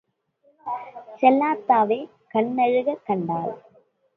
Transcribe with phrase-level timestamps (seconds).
[1.21, 1.99] செல்லாத்தாவே
[2.33, 3.53] கண்ணழுகக் கண்டாள்.